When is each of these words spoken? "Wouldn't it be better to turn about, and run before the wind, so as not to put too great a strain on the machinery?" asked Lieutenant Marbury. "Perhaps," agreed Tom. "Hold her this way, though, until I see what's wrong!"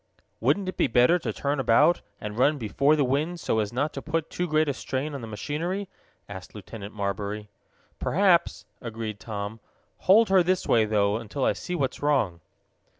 "Wouldn't 0.39 0.67
it 0.67 0.77
be 0.77 0.87
better 0.87 1.19
to 1.19 1.31
turn 1.31 1.59
about, 1.59 2.01
and 2.19 2.35
run 2.35 2.57
before 2.57 2.95
the 2.95 3.03
wind, 3.03 3.39
so 3.39 3.59
as 3.59 3.71
not 3.71 3.93
to 3.93 4.01
put 4.01 4.31
too 4.31 4.47
great 4.47 4.67
a 4.67 4.73
strain 4.73 5.13
on 5.13 5.21
the 5.21 5.27
machinery?" 5.27 5.87
asked 6.27 6.55
Lieutenant 6.55 6.95
Marbury. 6.95 7.49
"Perhaps," 7.99 8.65
agreed 8.81 9.19
Tom. 9.19 9.59
"Hold 10.09 10.29
her 10.29 10.41
this 10.41 10.65
way, 10.67 10.85
though, 10.85 11.17
until 11.17 11.45
I 11.45 11.53
see 11.53 11.75
what's 11.75 12.01
wrong!" 12.01 12.41